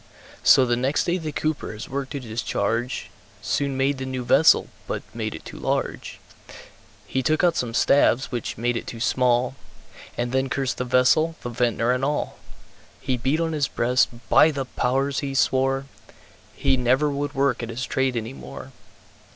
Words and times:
So 0.41 0.65
the 0.65 0.75
next 0.75 1.03
day 1.03 1.19
the 1.19 1.31
Cooper 1.31 1.71
his 1.71 1.87
work 1.87 2.09
to 2.09 2.19
discharge, 2.19 3.11
Soon 3.43 3.77
made 3.77 3.99
the 3.99 4.05
new 4.07 4.25
vessel, 4.25 4.69
but 4.87 5.03
made 5.13 5.35
it 5.35 5.45
too 5.45 5.59
large; 5.59 6.17
He 7.05 7.21
took 7.21 7.43
out 7.43 7.55
some 7.55 7.75
staves, 7.75 8.31
which 8.31 8.57
made 8.57 8.75
it 8.75 8.87
too 8.87 8.99
small, 8.99 9.53
And 10.17 10.31
then 10.31 10.49
cursed 10.49 10.77
the 10.79 10.85
vessel, 10.85 11.35
the 11.43 11.49
Vintner 11.51 11.91
and 11.91 12.03
all. 12.03 12.39
He 12.99 13.15
beat 13.15 13.39
on 13.39 13.51
his 13.53 13.67
breast, 13.67 14.09
"By 14.27 14.49
the 14.49 14.65
Powers!" 14.65 15.19
he 15.19 15.35
swore, 15.35 15.85
He 16.55 16.77
never 16.77 17.11
would 17.11 17.35
work 17.35 17.61
at 17.61 17.69
his 17.69 17.85
trade 17.85 18.17
any 18.17 18.33
more. 18.33 18.71